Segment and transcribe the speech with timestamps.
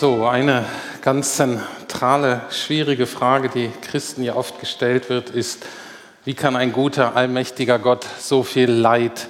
[0.00, 0.64] So, eine
[1.02, 5.66] ganz zentrale, schwierige Frage, die Christen ja oft gestellt wird, ist,
[6.24, 9.28] wie kann ein guter, allmächtiger Gott so viel Leid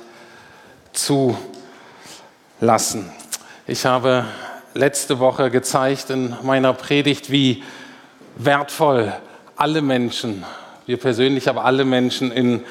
[0.93, 1.41] zulassen?
[3.66, 4.27] Ich habe
[4.75, 7.62] letzte Woche gezeigt in meiner Predigt, wie
[8.37, 9.12] wertvoll
[9.57, 10.45] alle Menschen,
[10.85, 12.62] wir persönlich, aber alle Menschen in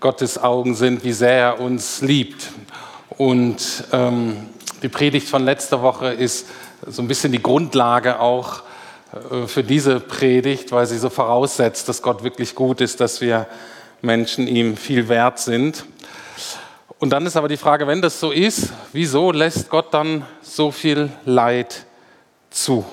[0.00, 2.50] Gottes Augen sind, wie sehr er uns liebt.
[3.16, 4.48] Und ähm,
[4.82, 6.46] die Predigt von letzter Woche ist
[6.86, 8.62] so ein bisschen die Grundlage auch
[9.30, 13.46] äh, für diese Predigt, weil sie so voraussetzt, dass Gott wirklich gut ist, dass wir
[14.02, 15.84] Menschen ihm viel wert sind.
[16.98, 20.70] Und dann ist aber die Frage, wenn das so ist, wieso lässt Gott dann so
[20.70, 21.84] viel Leid
[22.50, 22.84] zu?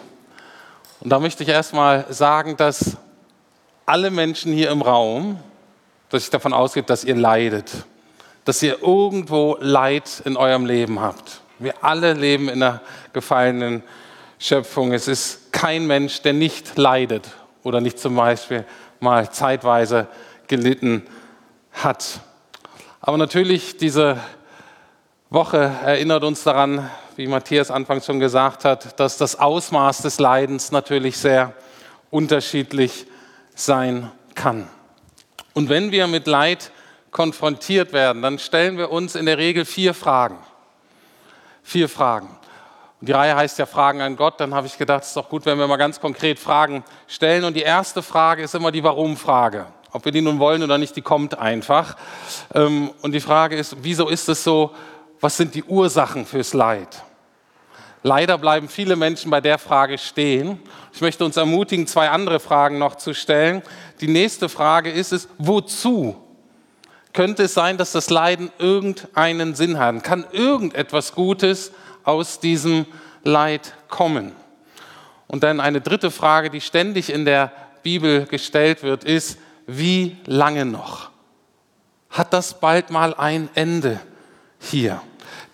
[0.99, 2.97] Und da möchte ich erstmal sagen, dass
[3.85, 5.39] alle Menschen hier im Raum,
[6.13, 7.71] dass ich davon ausgehe, dass ihr leidet,
[8.45, 11.41] dass ihr irgendwo Leid in eurem Leben habt.
[11.57, 12.81] Wir alle leben in einer
[13.13, 13.81] gefallenen
[14.37, 14.93] Schöpfung.
[14.93, 17.31] Es ist kein Mensch, der nicht leidet
[17.63, 18.63] oder nicht zum Beispiel
[18.99, 20.07] mal zeitweise
[20.47, 21.01] gelitten
[21.71, 22.19] hat.
[23.01, 24.17] Aber natürlich, diese
[25.31, 30.71] Woche erinnert uns daran, wie Matthias anfangs schon gesagt hat, dass das Ausmaß des Leidens
[30.71, 31.53] natürlich sehr
[32.11, 33.07] unterschiedlich
[33.55, 34.67] sein kann.
[35.53, 36.71] Und wenn wir mit Leid
[37.11, 40.37] konfrontiert werden, dann stellen wir uns in der Regel vier Fragen.
[41.61, 42.27] Vier Fragen.
[42.99, 44.39] Und die Reihe heißt ja Fragen an Gott.
[44.39, 47.43] Dann habe ich gedacht, es ist doch gut, wenn wir mal ganz konkret Fragen stellen.
[47.43, 49.67] Und die erste Frage ist immer die Warum-Frage.
[49.91, 51.95] Ob wir die nun wollen oder nicht, die kommt einfach.
[52.53, 54.71] Ähm, und die Frage ist, wieso ist es so?
[55.21, 57.03] Was sind die Ursachen fürs Leid?
[58.05, 60.59] Leider bleiben viele Menschen bei der Frage stehen.
[60.91, 63.61] Ich möchte uns ermutigen, zwei andere Fragen noch zu stellen.
[64.01, 66.17] Die nächste Frage ist es, wozu
[67.13, 70.03] könnte es sein, dass das Leiden irgendeinen Sinn hat?
[70.03, 71.71] Kann irgendetwas Gutes
[72.03, 72.85] aus diesem
[73.23, 74.33] Leid kommen?
[75.27, 77.53] Und dann eine dritte Frage, die ständig in der
[77.83, 81.09] Bibel gestellt wird, ist, wie lange noch?
[82.09, 83.99] Hat das bald mal ein Ende
[84.59, 85.01] hier?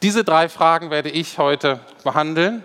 [0.02, 2.64] Diese drei Fragen werde ich heute behandeln.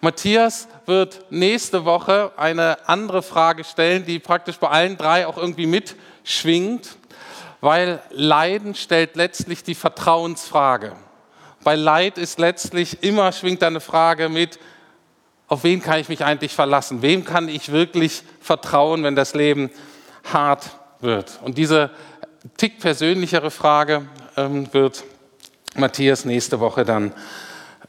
[0.00, 5.66] Matthias wird nächste Woche eine andere Frage stellen, die praktisch bei allen drei auch irgendwie
[5.66, 6.96] mitschwingt
[7.62, 10.96] weil Leiden stellt letztlich die Vertrauensfrage.
[11.62, 14.58] Bei Leid ist letztlich immer schwingt eine Frage mit,
[15.46, 17.02] auf wen kann ich mich eigentlich verlassen?
[17.02, 19.70] Wem kann ich wirklich vertrauen, wenn das Leben
[20.32, 21.38] hart wird?
[21.42, 21.90] Und diese
[22.56, 25.04] tick persönlichere Frage ähm, wird
[25.74, 27.12] Matthias nächste Woche dann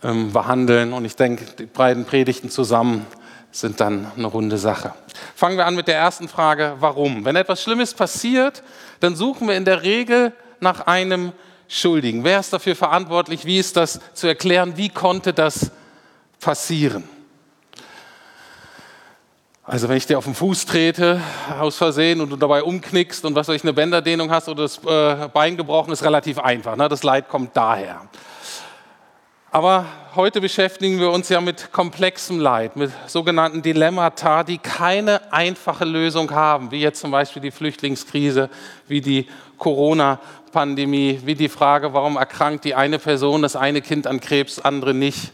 [0.04, 0.94] ähm, behandeln.
[0.94, 3.06] Und ich denke, die beiden Predigten zusammen
[3.52, 4.94] sind dann eine runde Sache.
[5.36, 7.24] Fangen wir an mit der ersten Frage, warum?
[7.24, 8.64] Wenn etwas Schlimmes passiert,
[9.00, 11.34] dann suchen wir in der Regel nach einem
[11.68, 12.24] Schuldigen.
[12.24, 13.46] Wer ist dafür verantwortlich?
[13.46, 14.74] Wie ist das zu erklären?
[14.76, 15.72] Wie konnte das
[16.40, 17.04] passieren?
[19.66, 21.22] Also wenn ich dir auf den Fuß trete,
[21.58, 24.84] aus Versehen, und du dabei umknickst und was weiß ich, eine Bänderdehnung hast oder das
[24.84, 26.76] äh, Bein gebrochen, ist relativ einfach.
[26.76, 26.90] Ne?
[26.90, 28.02] Das Leid kommt daher.
[29.52, 29.86] Aber
[30.16, 36.32] heute beschäftigen wir uns ja mit komplexem Leid, mit sogenannten Dilemmata, die keine einfache Lösung
[36.32, 38.50] haben, wie jetzt zum Beispiel die Flüchtlingskrise,
[38.90, 39.28] wie die
[39.60, 44.94] Corona-Pandemie, wie die Frage, warum erkrankt die eine Person, das eine Kind an Krebs, andere
[44.94, 45.32] nicht.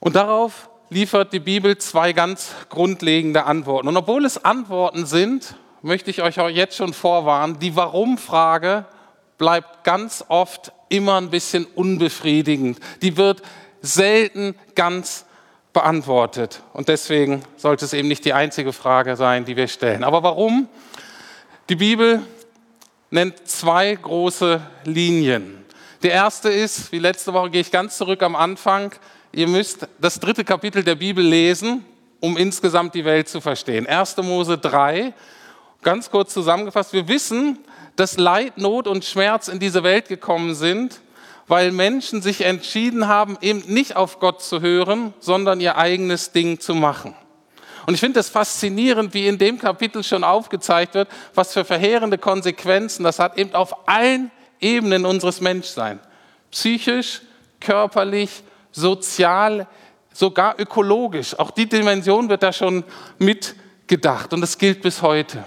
[0.00, 3.88] Und darauf liefert die Bibel zwei ganz grundlegende Antworten.
[3.88, 8.86] Und obwohl es Antworten sind, möchte ich euch auch jetzt schon vorwarnen, die Warum-Frage
[9.36, 12.78] bleibt ganz oft immer ein bisschen unbefriedigend.
[13.02, 13.42] Die wird
[13.82, 15.26] selten ganz
[15.72, 16.62] beantwortet.
[16.72, 20.04] Und deswegen sollte es eben nicht die einzige Frage sein, die wir stellen.
[20.04, 20.68] Aber warum?
[21.70, 22.22] Die Bibel
[23.10, 25.64] nennt zwei große Linien.
[26.04, 28.92] Die erste ist, wie letzte Woche gehe ich ganz zurück am Anfang,
[29.34, 31.84] ihr müsst das dritte Kapitel der Bibel lesen,
[32.20, 33.86] um insgesamt die Welt zu verstehen.
[33.86, 34.16] 1.
[34.18, 35.12] Mose 3,
[35.82, 37.58] ganz kurz zusammengefasst, wir wissen,
[37.96, 41.00] dass Leid, Not und Schmerz in diese Welt gekommen sind,
[41.46, 46.60] weil Menschen sich entschieden haben, eben nicht auf Gott zu hören, sondern ihr eigenes Ding
[46.60, 47.14] zu machen.
[47.86, 52.16] Und ich finde es faszinierend, wie in dem Kapitel schon aufgezeigt wird, was für verheerende
[52.16, 56.00] Konsequenzen das hat, eben auf allen Ebenen unseres Menschseins.
[56.50, 57.20] Psychisch,
[57.60, 58.42] körperlich,
[58.74, 59.66] sozial,
[60.12, 61.38] sogar ökologisch.
[61.38, 62.84] Auch die Dimension wird da schon
[63.18, 65.44] mitgedacht und das gilt bis heute.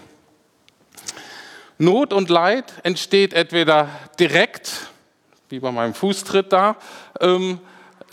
[1.77, 3.89] Not und Leid entsteht entweder
[4.19, 4.87] direkt,
[5.49, 6.77] wie bei meinem Fußtritt da,
[7.19, 7.59] ähm,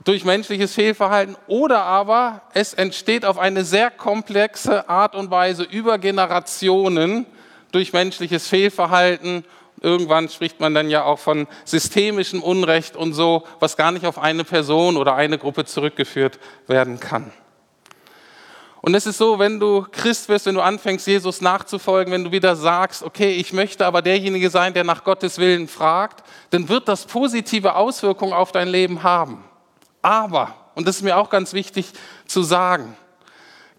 [0.05, 5.97] durch menschliches Fehlverhalten oder aber es entsteht auf eine sehr komplexe Art und Weise über
[5.99, 7.25] Generationen
[7.73, 9.45] durch menschliches Fehlverhalten,
[9.85, 14.19] irgendwann spricht man dann ja auch von systemischem Unrecht und so, was gar nicht auf
[14.19, 17.33] eine Person oder eine Gruppe zurückgeführt werden kann.
[18.81, 22.33] Und es ist so, wenn du Christ wirst, wenn du anfängst, Jesus nachzufolgen, wenn du
[22.33, 26.87] wieder sagst, okay, ich möchte aber derjenige sein, der nach Gottes Willen fragt, dann wird
[26.87, 29.43] das positive Auswirkungen auf dein Leben haben.
[30.03, 31.93] Aber, und das ist mir auch ganz wichtig
[32.27, 32.95] zu sagen,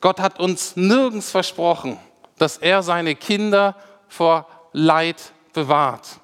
[0.01, 1.99] Gott hat uns nirgends versprochen,
[2.39, 3.75] dass er seine Kinder
[4.07, 5.17] vor Leid
[5.55, 6.19] bewahrt.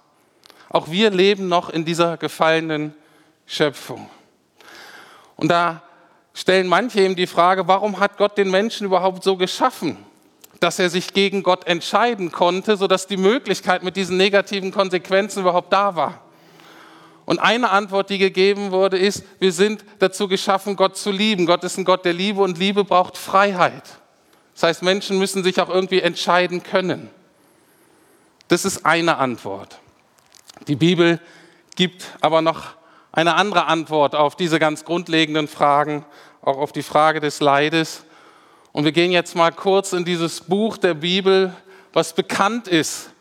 [0.69, 2.93] Auch wir leben noch in dieser gefallenen
[3.47, 4.09] Schöpfung.
[5.35, 5.81] Und da
[6.33, 9.97] stellen manche eben die Frage, warum hat Gott den Menschen überhaupt so geschaffen,
[10.59, 15.73] dass er sich gegen Gott entscheiden konnte, sodass die Möglichkeit mit diesen negativen Konsequenzen überhaupt
[15.73, 16.21] da war.
[17.25, 21.45] Und eine Antwort, die gegeben wurde, ist, wir sind dazu geschaffen, Gott zu lieben.
[21.45, 23.83] Gott ist ein Gott der Liebe und Liebe braucht Freiheit.
[24.53, 27.09] Das heißt, Menschen müssen sich auch irgendwie entscheiden können.
[28.51, 29.79] Das ist eine Antwort.
[30.67, 31.21] Die Bibel
[31.77, 32.71] gibt aber noch
[33.13, 36.03] eine andere Antwort auf diese ganz grundlegenden Fragen,
[36.41, 38.03] auch auf die Frage des Leides.
[38.73, 41.55] Und wir gehen jetzt mal kurz in dieses Buch der Bibel,
[41.93, 43.11] was bekannt ist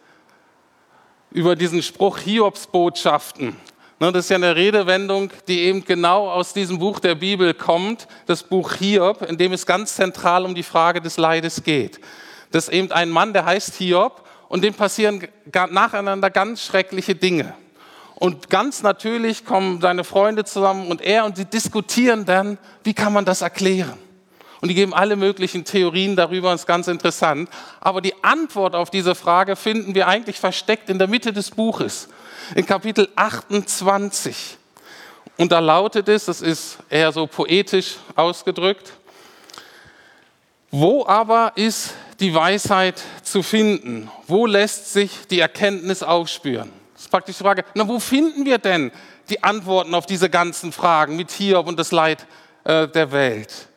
[1.31, 3.57] über diesen Spruch Hiobsbotschaften.
[4.01, 8.09] Ne, das ist ja eine Redewendung, die eben genau aus diesem Buch der Bibel kommt,
[8.27, 12.01] das Buch Hiob, in dem es ganz zentral um die Frage des Leides geht.
[12.51, 15.27] Das ist eben ein Mann, der heißt Hiob und dem passieren
[15.71, 17.55] nacheinander ganz schreckliche Dinge.
[18.17, 23.13] Und ganz natürlich kommen seine Freunde zusammen und er und sie diskutieren dann, wie kann
[23.13, 23.97] man das erklären.
[24.61, 27.49] Und die geben alle möglichen Theorien darüber, das ist ganz interessant.
[27.79, 32.09] Aber die Antwort auf diese Frage finden wir eigentlich versteckt in der Mitte des Buches,
[32.57, 34.59] in Kapitel 28.
[35.39, 38.93] Und da lautet es, das ist eher so poetisch ausgedrückt,
[40.73, 44.11] wo aber ist die Weisheit zu finden?
[44.27, 46.71] Wo lässt sich die Erkenntnis aufspüren?
[46.93, 48.93] Das ist praktisch die Frage, na, wo finden wir denn
[49.31, 52.27] die Antworten auf diese ganzen Fragen mit Hiob und das Leid
[52.65, 53.69] äh, der Welt?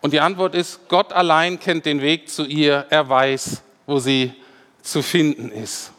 [0.00, 4.32] Und die Antwort ist, Gott allein kennt den Weg zu ihr, er weiß, wo sie
[4.80, 5.92] zu finden ist.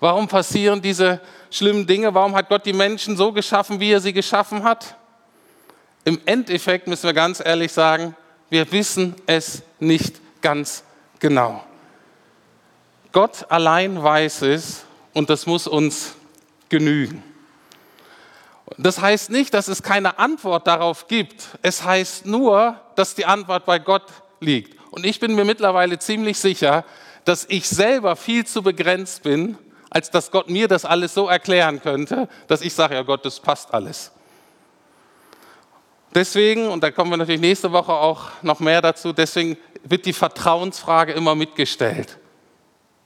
[0.00, 1.20] Warum passieren diese
[1.50, 2.14] schlimmen Dinge?
[2.14, 4.94] Warum hat Gott die Menschen so geschaffen, wie er sie geschaffen hat?
[6.04, 8.16] Im Endeffekt müssen wir ganz ehrlich sagen,
[8.50, 10.82] wir wissen es nicht ganz
[11.18, 11.64] genau.
[13.12, 14.84] Gott allein weiß es
[15.14, 16.14] und das muss uns
[16.68, 17.22] genügen.
[18.76, 21.48] Das heißt nicht, dass es keine Antwort darauf gibt.
[21.62, 24.04] Es heißt nur, dass die Antwort bei Gott
[24.40, 24.78] liegt.
[24.90, 26.84] Und ich bin mir mittlerweile ziemlich sicher,
[27.24, 29.58] dass ich selber viel zu begrenzt bin,
[29.90, 33.40] als dass Gott mir das alles so erklären könnte, dass ich sage, ja Gott, das
[33.40, 34.12] passt alles.
[36.18, 40.12] Deswegen, und da kommen wir natürlich nächste Woche auch noch mehr dazu, deswegen wird die
[40.12, 42.18] Vertrauensfrage immer mitgestellt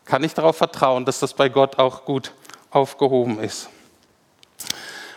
[0.05, 2.32] kann ich darauf vertrauen, dass das bei Gott auch gut
[2.70, 3.69] aufgehoben ist.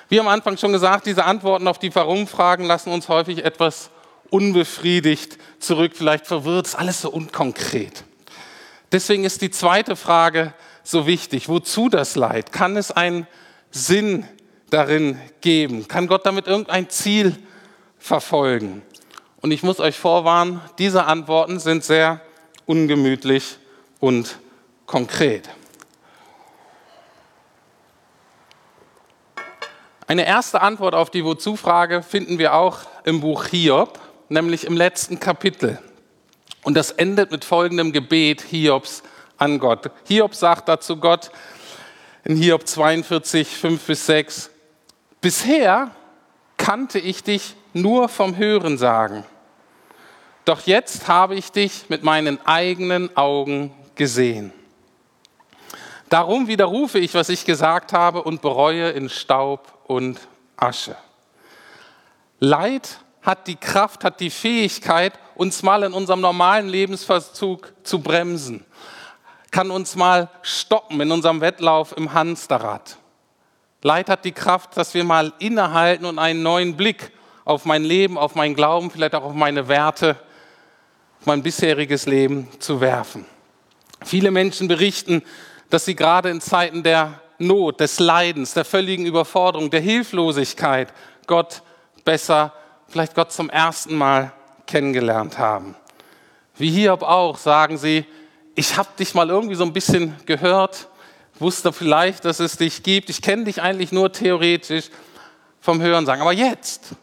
[0.10, 3.90] Wie am Anfang schon gesagt, diese Antworten auf die Warum-Fragen lassen uns häufig etwas
[4.30, 8.04] unbefriedigt zurück, vielleicht verwirrt, ist alles so unkonkret.
[8.92, 10.54] Deswegen ist die zweite Frage
[10.84, 11.50] so wichtig.
[11.50, 12.52] Wozu das Leid?
[12.52, 13.28] Kann es einen
[13.72, 14.26] Sinn
[14.70, 15.88] darin geben?
[15.88, 17.36] Kann Gott damit irgendein Ziel
[18.06, 18.84] verfolgen?
[19.42, 22.22] Und ich muss euch vorwarnen, diese Antworten sind sehr
[22.66, 23.57] ungemütlich
[24.00, 24.38] und
[24.86, 25.50] konkret.
[30.08, 34.00] Eine erste Antwort auf die Wozu-Frage finden wir auch im Buch Hiob,
[34.30, 35.80] nämlich im letzten Kapitel.
[36.63, 39.01] Und das endet mit folgendem Gebet Hiobs
[39.38, 39.89] an Gott.
[40.08, 41.32] Hiob sagt dazu Gott
[42.24, 44.51] in Hiob 42, 5 bis 6,
[45.22, 45.89] Bisher
[46.58, 49.25] kannte ich dich nur vom Hören sagen,
[50.46, 54.53] doch jetzt habe ich dich mit meinen eigenen Augen gesehen.
[56.10, 60.20] Darum widerrufe ich, was ich gesagt habe und bereue in Staub und
[60.55, 60.96] Asche.
[62.39, 68.63] Leid hat die Kraft, hat die Fähigkeit, uns mal in unserem normalen Lebensverzug zu bremsen,
[69.51, 72.98] kann uns mal stoppen in unserem Wettlauf im Hamsterrad.
[73.82, 77.12] Leid hat die Kraft, dass wir mal innehalten und einen neuen Blick
[77.46, 80.18] auf mein Leben, auf mein Glauben, vielleicht auch auf meine Werte,
[81.22, 83.25] auf mein bisheriges Leben zu werfen.
[84.04, 85.24] Viele Menschen berichten
[85.70, 90.94] dass sie gerade in Zeiten der Not, des Leidens, der völligen Überforderung, der Hilflosigkeit
[91.28, 91.64] Gott
[92.06, 92.54] besser,
[92.88, 94.32] vielleicht Gott zum ersten Mal
[94.68, 95.75] kennengelernt haben.
[96.56, 98.06] Wie Hiob auch sagen sie,
[98.56, 100.88] ich habe dich mal irgendwie so ein bisschen gehört,
[101.40, 103.10] wusste vielleicht, dass es dich gibt.
[103.10, 104.86] Ich kenne dich eigentlich nur theoretisch
[105.60, 106.22] vom Hören sagen.
[106.22, 106.96] Aber jetzt,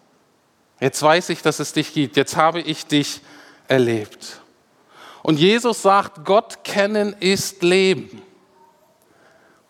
[0.83, 2.17] jetzt weiß ich, dass es dich gibt.
[2.17, 3.21] Jetzt habe ich dich
[3.69, 4.41] erlebt.
[5.23, 8.23] Und Jesus sagt, Gott kennen ist Leben.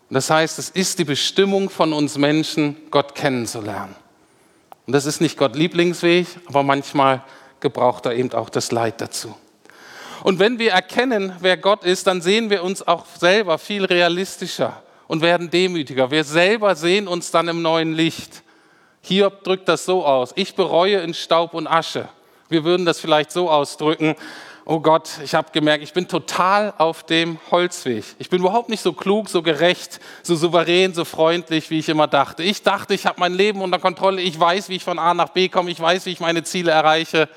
[0.08, 3.94] Und das heißt, es ist die Bestimmung von uns Menschen, Gott kennenzulernen.
[4.86, 7.22] Und das ist nicht Gott Lieblingsweg, aber manchmal
[7.60, 9.34] gebraucht er eben auch das Leid dazu.
[10.22, 14.82] Und wenn wir erkennen, wer Gott ist, dann sehen wir uns auch selber viel realistischer
[15.08, 16.10] und werden demütiger.
[16.10, 18.42] Wir selber sehen uns dann im neuen Licht.
[19.02, 22.08] Hiob drückt das so aus, ich bereue in Staub und Asche.
[22.48, 24.14] Wir würden das vielleicht so ausdrücken,
[24.64, 28.04] oh Gott, ich habe gemerkt, ich bin total auf dem Holzweg.
[28.18, 32.06] Ich bin überhaupt nicht so klug, so gerecht, so souverän, so freundlich, wie ich immer
[32.06, 32.42] dachte.
[32.42, 35.30] Ich dachte, ich habe mein Leben unter Kontrolle, ich weiß, wie ich von A nach
[35.30, 37.28] B komme, ich weiß, wie ich meine Ziele erreiche.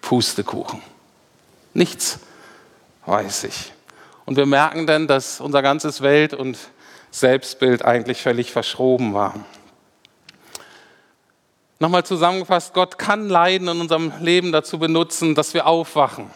[0.00, 0.82] Pustekuchen.
[1.74, 2.18] Nichts
[3.06, 3.72] weiß ich.
[4.24, 6.58] Und wir merken dann, dass unser ganzes Welt- und
[7.10, 9.34] Selbstbild eigentlich völlig verschroben war.
[11.82, 16.30] Nochmal zusammengefasst, Gott kann Leiden in unserem Leben dazu benutzen, dass wir aufwachen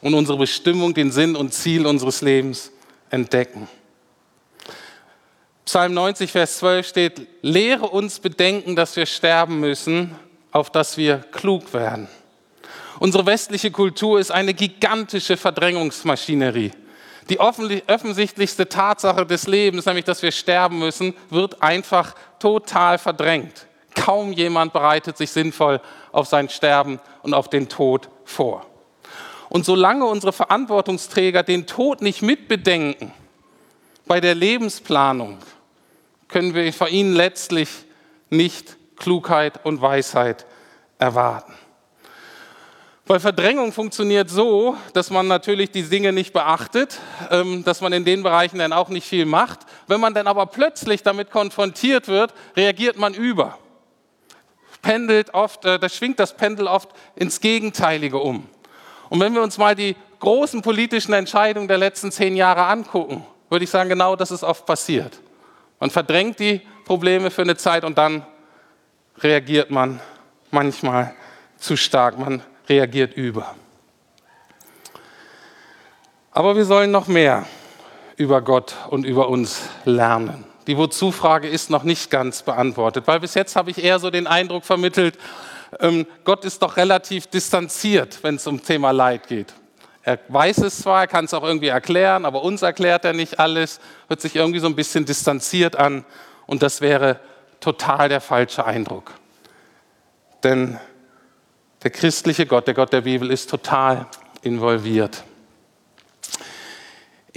[0.00, 2.70] und unsere Bestimmung, den Sinn und Ziel unseres Lebens
[3.10, 3.66] entdecken.
[5.64, 10.14] Psalm 90, Vers 12 steht, lehre uns bedenken, dass wir sterben müssen,
[10.52, 12.06] auf dass wir klug werden.
[13.00, 16.70] Unsere westliche Kultur ist eine gigantische Verdrängungsmaschinerie.
[17.28, 23.66] Die offensichtlichste Tatsache des Lebens, nämlich dass wir sterben müssen, wird einfach total verdrängt.
[23.98, 25.80] Kaum jemand bereitet sich sinnvoll
[26.12, 28.64] auf sein Sterben und auf den Tod vor.
[29.48, 33.12] Und solange unsere Verantwortungsträger den Tod nicht mitbedenken
[34.06, 35.38] bei der Lebensplanung,
[36.28, 37.68] können wir von ihnen letztlich
[38.30, 40.46] nicht Klugheit und Weisheit
[40.98, 41.54] erwarten.
[43.06, 46.98] Weil Verdrängung funktioniert so, dass man natürlich die Dinge nicht beachtet,
[47.30, 49.60] ähm, dass man in den Bereichen dann auch nicht viel macht.
[49.86, 53.56] Wenn man dann aber plötzlich damit konfrontiert wird, reagiert man über
[54.88, 58.48] pendelt oft, äh, da schwingt das Pendel oft ins Gegenteilige um.
[59.10, 63.64] Und wenn wir uns mal die großen politischen Entscheidungen der letzten zehn Jahre angucken, würde
[63.64, 65.20] ich sagen, genau das ist oft passiert.
[65.78, 68.24] Man verdrängt die Probleme für eine Zeit und dann
[69.18, 70.00] reagiert man
[70.50, 71.14] manchmal
[71.58, 73.54] zu stark, man reagiert über.
[76.32, 77.44] Aber wir sollen noch mehr
[78.16, 80.47] über Gott und über uns lernen.
[80.68, 84.26] Die Wozu-Frage ist noch nicht ganz beantwortet, weil bis jetzt habe ich eher so den
[84.26, 85.18] Eindruck vermittelt,
[85.80, 89.54] ähm, Gott ist doch relativ distanziert, wenn es um Thema Leid geht.
[90.02, 93.40] Er weiß es zwar, er kann es auch irgendwie erklären, aber uns erklärt er nicht
[93.40, 96.04] alles, hört sich irgendwie so ein bisschen distanziert an
[96.46, 97.18] und das wäre
[97.60, 99.12] total der falsche Eindruck.
[100.44, 100.78] Denn
[101.82, 104.06] der christliche Gott, der Gott der Bibel, ist total
[104.42, 105.24] involviert.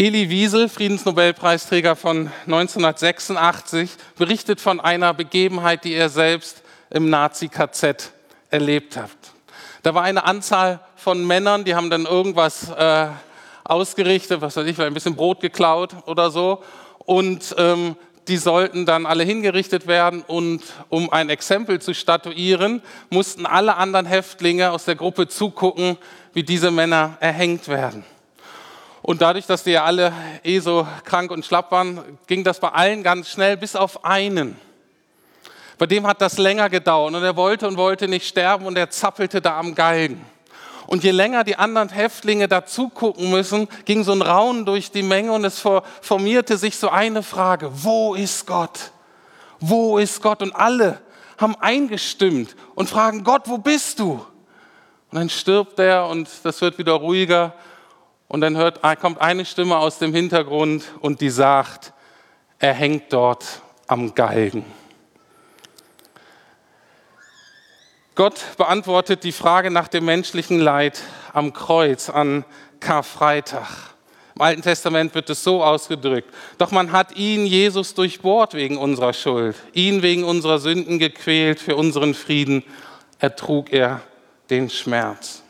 [0.02, 8.12] Elie Wiesel, Friedensnobelpreisträger von 1986, berichtet von einer Begebenheit, die er selbst im Nazi-KZ
[8.50, 9.12] erlebt hat.
[9.84, 13.10] Da war eine Anzahl von Männern, die haben dann irgendwas äh,
[13.64, 16.64] ausgerichtet, was weiß ich, ein bisschen Brot geklaut oder so.
[16.98, 17.96] Und ähm,
[18.28, 22.82] die sollten dann alle hingerichtet werden und um ein Exempel zu statuieren,
[23.12, 26.00] mussten alle anderen Häftlinge aus der Gruppe zugucken,
[26.34, 28.04] wie diese Männer erhängt werden.
[29.12, 32.70] Und dadurch, dass die ja alle eh so krank und schlapp waren, ging das bei
[32.70, 34.56] allen ganz schnell, bis auf einen.
[35.78, 38.90] Bei dem hat das länger gedauert und er wollte und wollte nicht sterben und er
[38.90, 40.26] zappelte da am Galgen.
[40.88, 45.04] Und je länger die anderen Häftlinge dazu gucken müssen, ging so ein Raunen durch die
[45.04, 45.62] Menge und es
[46.00, 48.92] formierte sich so eine Frage, wo ist Gott?
[49.60, 50.42] Wo ist Gott?
[50.42, 51.02] Und alle
[51.38, 54.26] haben eingestimmt und fragen, Gott, wo bist du?
[55.12, 57.54] Und dann stirbt er und das wird wieder ruhiger
[58.32, 61.92] und dann hört, kommt eine Stimme aus dem Hintergrund und die sagt,
[62.60, 64.64] er hängt dort am Galgen.
[68.16, 71.02] Gott beantwortet die Frage nach dem menschlichen Leid
[71.34, 72.46] am Kreuz an
[72.80, 73.68] Karfreitag.
[74.36, 76.34] Im Alten Testament wird es so ausgedrückt.
[76.58, 81.76] Doch man hat ihn, Jesus, durchbohrt wegen unserer Schuld, ihn wegen unserer Sünden gequält, für
[81.76, 82.64] unseren Frieden
[83.20, 84.00] ertrug er
[84.50, 85.41] den Schmerz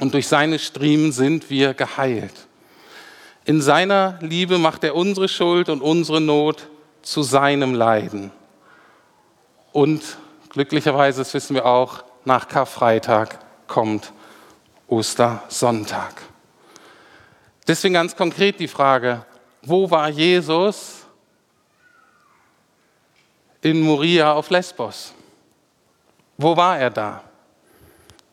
[0.00, 2.32] und durch seine Striemen sind wir geheilt.
[3.44, 6.68] In seiner Liebe macht er unsere Schuld und unsere Not
[7.02, 8.32] zu seinem Leiden.
[9.72, 10.02] Und
[10.48, 14.12] glücklicherweise, das wissen wir auch, nach Karfreitag kommt
[14.88, 16.22] Ostersonntag.
[17.68, 19.24] Deswegen ganz konkret die Frage,
[19.62, 21.04] wo war Jesus
[23.62, 25.12] in Moria auf Lesbos?
[26.36, 27.22] Wo war er da?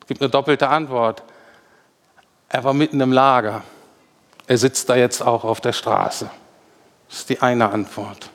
[0.00, 1.22] Es gibt eine doppelte Antwort.
[2.48, 3.62] Er war mitten im Lager.
[4.46, 6.30] Er sitzt da jetzt auch auf der Straße.
[7.08, 8.30] Das ist die eine Antwort.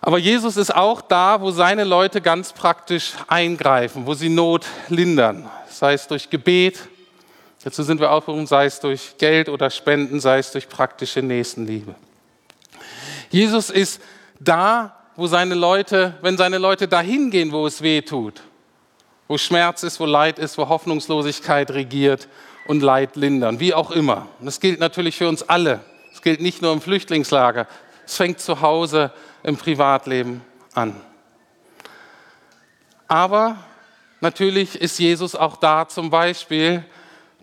[0.00, 5.50] Aber Jesus ist auch da, wo seine Leute ganz praktisch eingreifen, wo sie Not lindern,
[5.68, 6.78] sei es durch Gebet,
[7.64, 11.96] dazu sind wir aufgerufen, sei es durch Geld oder Spenden, sei es durch praktische Nächstenliebe.
[13.30, 14.00] Jesus ist
[14.38, 18.40] da, wo seine Leute, wenn seine Leute dahin gehen, wo es weh tut,
[19.26, 22.28] wo Schmerz ist, wo Leid ist, wo Hoffnungslosigkeit regiert
[22.68, 24.28] und Leid lindern, wie auch immer.
[24.38, 25.80] Und das gilt natürlich für uns alle.
[26.12, 27.66] Es gilt nicht nur im Flüchtlingslager.
[28.06, 29.10] Es fängt zu Hause
[29.42, 30.42] im Privatleben
[30.74, 30.94] an.
[33.08, 33.56] Aber
[34.20, 36.84] natürlich ist Jesus auch da zum Beispiel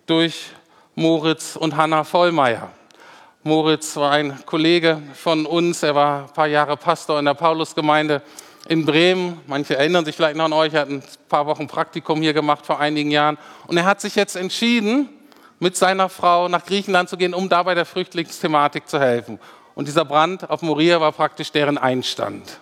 [0.06, 0.46] durch
[0.94, 2.70] Moritz und Hanna Vollmeier.
[3.42, 8.22] Moritz war ein Kollege von uns, er war ein paar Jahre Pastor in der Paulusgemeinde
[8.68, 9.40] in Bremen.
[9.46, 12.66] Manche erinnern sich vielleicht noch an euch, er hat ein paar Wochen Praktikum hier gemacht
[12.66, 13.38] vor einigen Jahren.
[13.66, 15.08] Und er hat sich jetzt entschieden,
[15.58, 19.38] mit seiner Frau nach Griechenland zu gehen, um da bei der Flüchtlingsthematik zu helfen.
[19.74, 22.60] Und dieser Brand auf Moria war praktisch deren Einstand.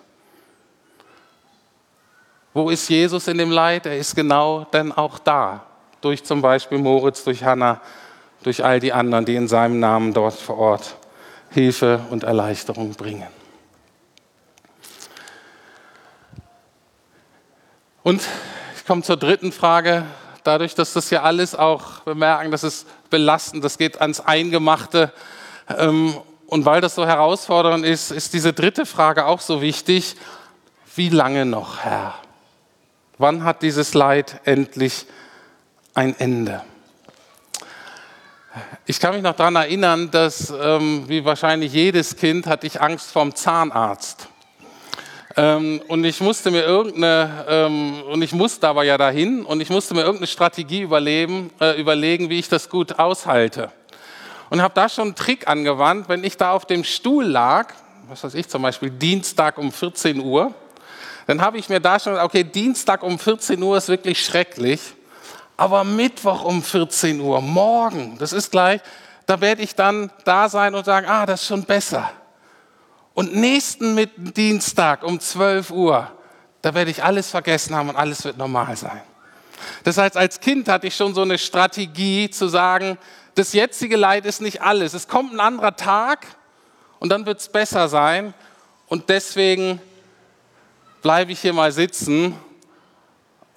[2.53, 3.85] Wo ist Jesus in dem Leid?
[3.85, 5.65] Er ist genau dann auch da.
[6.01, 7.81] Durch zum Beispiel Moritz, durch Hannah,
[8.43, 10.95] durch all die anderen, die in seinem Namen dort vor Ort
[11.49, 13.27] Hilfe und Erleichterung bringen.
[18.05, 18.21] Und
[18.75, 20.05] ich komme zur dritten Frage.
[20.43, 25.11] Dadurch, dass das ja alles auch, wir merken, das ist belastend, das geht ans Eingemachte.
[25.75, 30.17] Ähm, und weil das so herausfordernd ist, ist diese dritte Frage auch so wichtig.
[30.95, 32.13] Wie lange noch, Herr?
[33.17, 35.07] Wann hat dieses Leid endlich
[35.95, 36.61] ein Ende?
[38.85, 43.11] Ich kann mich noch daran erinnern, dass, ähm, wie wahrscheinlich jedes Kind, hatte ich Angst
[43.11, 44.29] vorm Zahnarzt.
[45.37, 49.69] Ähm, und ich musste mir irgendeine, ähm, und ich musste aber ja dahin, und ich
[49.69, 53.71] musste mir irgendeine Strategie überleben, äh, überlegen, wie ich das gut aushalte.
[54.49, 57.73] Und habe da schon einen Trick angewandt, wenn ich da auf dem Stuhl lag,
[58.07, 60.53] was weiß ich, zum Beispiel Dienstag um 14 Uhr,
[61.27, 64.79] dann habe ich mir da schon, okay, Dienstag um 14 Uhr ist wirklich schrecklich.
[65.57, 68.81] Aber Mittwoch um 14 Uhr, morgen, das ist gleich,
[69.25, 72.11] da werde ich dann da sein und sagen, ah, das ist schon besser.
[73.15, 76.11] Und nächsten Dienstag um 12 Uhr,
[76.61, 79.01] da werde ich alles vergessen haben und alles wird normal sein.
[79.83, 82.99] Das heißt, als Kind hatte ich schon so eine Strategie zu sagen,
[83.33, 84.93] das jetzige Leid ist nicht alles.
[84.93, 86.27] Es kommt ein anderer Tag
[86.99, 88.35] und dann wird es besser sein.
[88.85, 89.81] Und deswegen
[91.01, 92.35] bleibe ich hier mal sitzen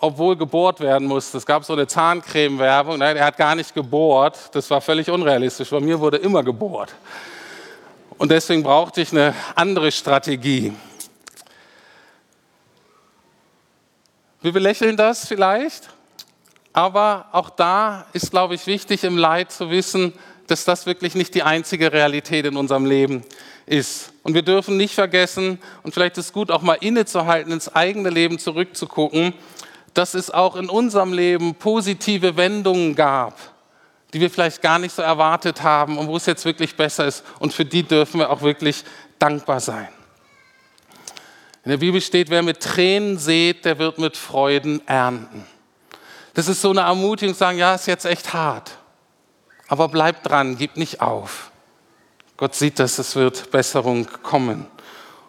[0.01, 1.39] obwohl gebohrt werden musste.
[1.39, 5.71] Es gab so eine Zahncreme-Werbung, er hat gar nicht gebohrt, das war völlig unrealistisch.
[5.71, 6.95] Bei mir wurde immer gebohrt.
[8.19, 10.73] Und deswegen brauchte ich eine andere Strategie.
[14.43, 15.89] Wir belächeln das vielleicht,
[16.73, 20.13] aber auch da ist, glaube ich, wichtig im Leid zu wissen,
[20.47, 23.23] dass das wirklich nicht die einzige Realität in unserem Leben
[23.67, 24.13] ist.
[24.23, 28.11] Und wir dürfen nicht vergessen, und vielleicht ist es gut, auch mal innezuhalten, ins eigene
[28.11, 29.35] Leben zurückzugucken
[29.99, 33.37] dass es auch in unserem Leben positive Wendungen gab,
[34.13, 37.25] die wir vielleicht gar nicht so erwartet haben und wo es jetzt wirklich besser ist.
[37.39, 38.85] Und für die dürfen wir auch wirklich
[39.19, 39.89] dankbar sein.
[41.65, 45.45] In der Bibel steht, wer mit Tränen sät, der wird mit Freuden ernten.
[46.35, 48.79] Das ist so eine Ermutigung, sagen, ja, ist jetzt echt hart,
[49.67, 51.51] aber bleib dran, gib nicht auf.
[52.37, 54.67] Gott sieht dass es wird Besserung kommen.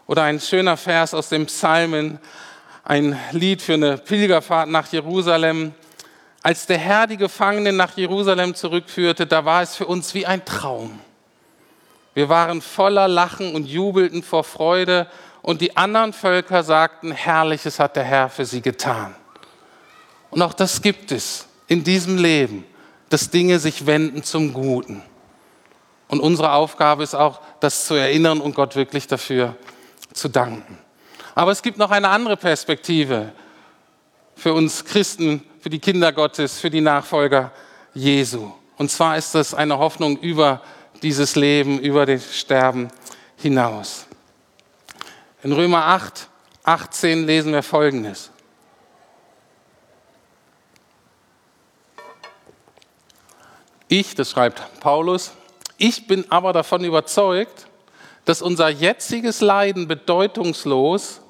[0.05, 2.19] Oder ein schöner Vers aus dem Psalmen,
[2.83, 5.73] ein Lied für eine Pilgerfahrt nach Jerusalem.
[6.41, 10.45] Als der Herr die Gefangenen nach Jerusalem zurückführte, da war es für uns wie ein
[10.45, 10.99] Traum.
[12.13, 15.08] Wir waren voller Lachen und jubelten vor Freude
[15.41, 19.15] und die anderen Völker sagten, Herrliches hat der Herr für sie getan.
[20.30, 22.65] Und auch das gibt es in diesem Leben,
[23.10, 25.02] dass Dinge sich wenden zum Guten.
[26.08, 29.56] Und unsere Aufgabe ist auch, das zu erinnern und Gott wirklich dafür
[30.13, 30.78] zu danken.
[31.36, 33.32] Aber es gibt noch eine andere Perspektive
[34.36, 37.51] für uns Christen, für die Kinder Gottes, für die Nachfolger
[37.93, 38.51] Jesu.
[38.77, 40.61] Und zwar ist das eine Hoffnung über
[41.01, 42.89] dieses Leben, über das Sterben
[43.37, 44.05] hinaus.
[45.43, 46.27] In Römer 8,
[46.63, 48.31] 18 lesen wir Folgendes.
[53.87, 55.31] Ich, das schreibt Paulus,
[55.77, 57.67] ich bin aber davon überzeugt,
[58.25, 61.21] dass unser jetziges Leiden bedeutungslos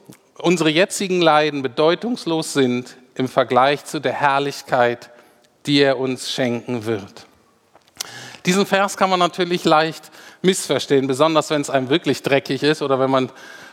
[0.41, 5.09] unsere jetzigen Leiden bedeutungslos sind im Vergleich zu der Herrlichkeit,
[5.65, 7.27] die er uns schenken wird.
[8.45, 10.09] Diesen Vers kann man natürlich leicht
[10.41, 13.29] missverstehen, besonders wenn es einem wirklich dreckig ist oder wenn man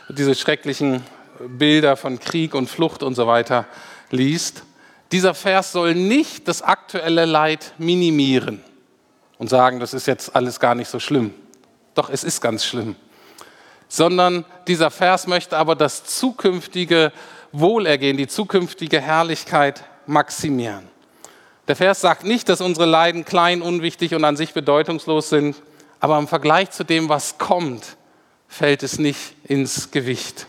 [0.09, 1.01] diese schrecklichen
[1.39, 3.65] Bilder von Krieg und Flucht und so weiter
[4.11, 4.63] liest.
[5.13, 8.61] Dieser Vers soll nicht das aktuelle Leid minimieren
[9.37, 11.33] und sagen, das ist jetzt alles gar nicht so schlimm.
[11.95, 12.97] Doch es ist ganz schlimm
[13.87, 17.11] sondern dieser Vers möchte aber das zukünftige
[17.59, 20.87] Wohlergehen, die zukünftige Herrlichkeit maximieren.
[21.67, 25.55] Der Vers sagt nicht, dass unsere Leiden klein, unwichtig und an sich bedeutungslos sind,
[25.99, 27.97] aber im Vergleich zu dem, was kommt,
[28.47, 30.47] fällt es nicht ins Gewicht.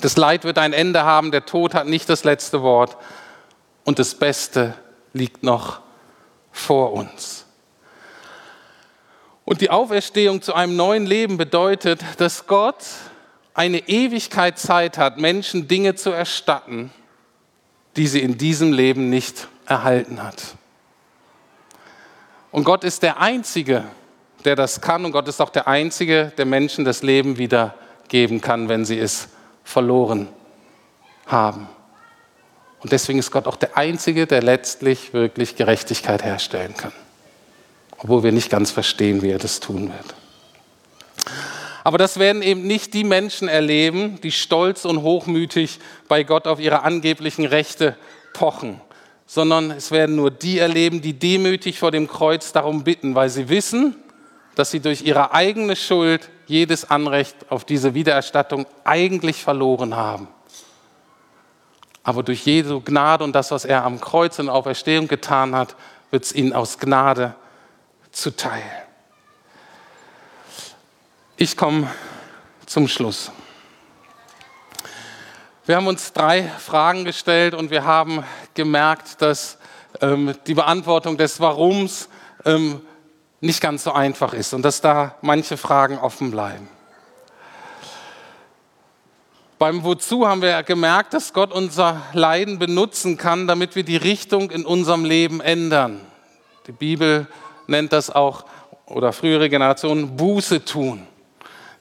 [0.00, 2.96] Das Leid wird ein Ende haben, der Tod hat nicht das letzte Wort
[3.84, 4.74] und das Beste
[5.12, 5.80] liegt noch
[6.52, 7.44] vor uns.
[9.44, 12.76] Und die Auferstehung zu einem neuen Leben bedeutet, dass Gott
[13.60, 16.90] eine Ewigkeit Zeit hat, Menschen Dinge zu erstatten,
[17.94, 20.54] die sie in diesem Leben nicht erhalten hat.
[22.52, 23.84] Und Gott ist der Einzige,
[24.46, 27.74] der das kann und Gott ist auch der Einzige, der Menschen das Leben wieder
[28.08, 29.28] geben kann, wenn sie es
[29.62, 30.28] verloren
[31.26, 31.68] haben.
[32.80, 36.92] Und deswegen ist Gott auch der Einzige, der letztlich wirklich Gerechtigkeit herstellen kann.
[37.98, 40.19] Obwohl wir nicht ganz verstehen, wie er das tun wird.
[41.84, 46.60] Aber das werden eben nicht die Menschen erleben, die stolz und hochmütig bei Gott auf
[46.60, 47.96] ihre angeblichen Rechte
[48.32, 48.80] pochen,
[49.26, 53.48] sondern es werden nur die erleben, die demütig vor dem Kreuz darum bitten, weil sie
[53.48, 53.96] wissen,
[54.54, 60.28] dass sie durch ihre eigene Schuld jedes Anrecht auf diese Wiedererstattung eigentlich verloren haben.
[62.02, 65.76] Aber durch Jesu Gnade und das, was er am Kreuz und Auferstehung getan hat,
[66.10, 67.34] wird es ihnen aus Gnade
[68.10, 68.62] zuteil.
[71.42, 71.90] Ich komme
[72.66, 73.32] zum Schluss.
[75.64, 78.22] Wir haben uns drei Fragen gestellt und wir haben
[78.52, 79.56] gemerkt, dass
[80.02, 82.10] ähm, die Beantwortung des Warums
[82.44, 82.82] ähm,
[83.40, 86.68] nicht ganz so einfach ist und dass da manche Fragen offen bleiben.
[89.58, 94.50] Beim Wozu haben wir gemerkt, dass Gott unser Leiden benutzen kann, damit wir die Richtung
[94.50, 96.02] in unserem Leben ändern.
[96.66, 97.26] Die Bibel
[97.66, 98.44] nennt das auch,
[98.84, 101.06] oder frühere Generationen, Buße tun.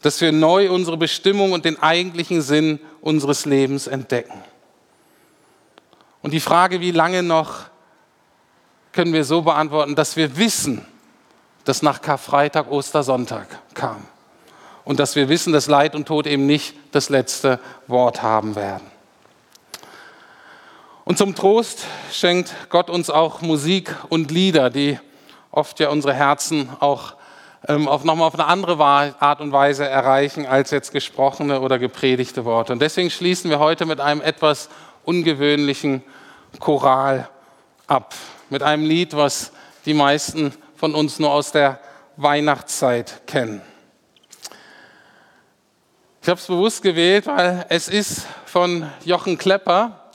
[0.02, 4.44] Dass wir neu unsere Bestimmung und den eigentlichen Sinn unseres Lebens entdecken.
[6.22, 7.66] Und die Frage, wie lange noch,
[8.92, 10.86] können wir so beantworten, dass wir wissen,
[11.66, 14.04] das nach Karfreitag, Ostersonntag kam.
[14.84, 18.90] Und dass wir wissen, dass Leid und Tod eben nicht das letzte Wort haben werden.
[21.06, 25.00] Und zum Trost schenkt Gott uns auch Musik und Lieder, die
[25.52, 27.16] oft ja unsere Herzen auch
[27.68, 32.46] ähm, auf nochmal auf eine andere Art und Weise erreichen als jetzt gesprochene oder gepredigte
[32.46, 32.74] Worte.
[32.74, 34.70] Und deswegen schließen wir heute mit einem etwas
[35.04, 36.04] ungewöhnlichen
[36.60, 37.30] Choral
[37.88, 38.16] ab.
[38.50, 39.52] Mit einem Lied, was
[39.86, 41.80] die meisten von uns nur aus der
[42.16, 43.62] Weihnachtszeit kennen.
[46.22, 50.12] Ich habe es bewusst gewählt, weil es ist von Jochen Klepper,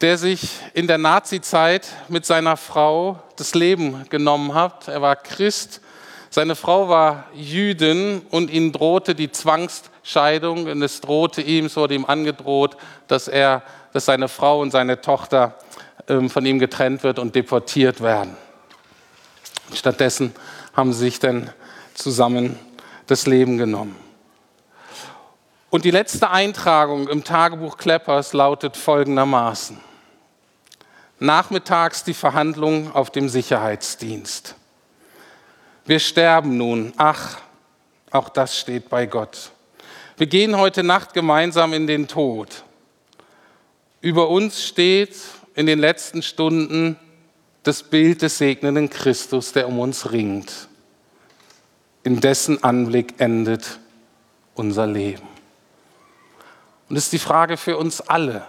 [0.00, 4.88] der sich in der Nazizeit mit seiner Frau das Leben genommen hat.
[4.88, 5.80] Er war Christ,
[6.30, 11.94] seine Frau war Jüdin und ihm drohte die Zwangsscheidung und es drohte ihm, es wurde
[11.94, 13.62] ihm angedroht, dass er,
[13.92, 15.56] dass seine Frau und seine Tochter
[16.08, 18.36] ähm, von ihm getrennt wird und deportiert werden.
[19.74, 20.34] Stattdessen
[20.74, 21.50] haben sie sich dann
[21.94, 22.58] zusammen
[23.06, 23.96] das Leben genommen.
[25.70, 29.78] Und die letzte Eintragung im Tagebuch Kleppers lautet folgendermaßen.
[31.18, 34.54] Nachmittags die Verhandlung auf dem Sicherheitsdienst.
[35.88, 36.92] Wir sterben nun.
[36.98, 37.38] Ach,
[38.10, 39.52] auch das steht bei Gott.
[40.18, 42.62] Wir gehen heute Nacht gemeinsam in den Tod.
[44.02, 45.16] Über uns steht
[45.54, 46.98] in den letzten Stunden
[47.62, 50.68] das Bild des segnenden Christus, der um uns ringt.
[52.02, 53.78] In dessen Anblick endet
[54.56, 55.26] unser Leben.
[56.90, 58.46] Und es ist die Frage für uns alle,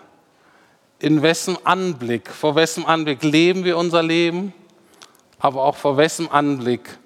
[1.00, 4.54] in wessen Anblick, vor wessen Anblick leben wir unser Leben,
[5.40, 7.00] aber auch vor wessen Anblick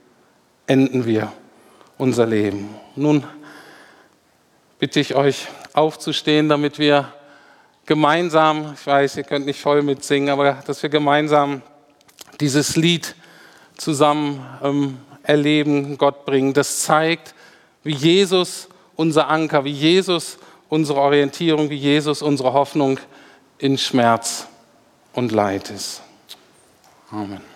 [0.67, 1.32] enden wir
[1.97, 2.69] unser Leben.
[2.95, 3.23] Nun
[4.80, 7.13] bitte ich euch aufzustehen, damit wir
[7.86, 11.62] gemeinsam, ich weiß, ihr könnt nicht voll mitsingen, aber dass wir gemeinsam
[12.39, 13.15] dieses Lied
[13.78, 16.54] zusammen ähm, erleben, Gott bringen.
[16.54, 17.34] Das zeigt,
[17.84, 20.38] wie Jesus unser Anker, wie Jesus
[20.69, 22.99] unsere Orientierung, wie Jesus unsere Hoffnung
[23.58, 24.47] in Schmerz
[25.13, 26.02] und Leid ist.
[27.12, 27.52] Amen.